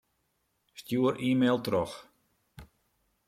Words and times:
Stjoer 0.79 1.15
e-mail 1.29 1.57
troch. 1.65 1.97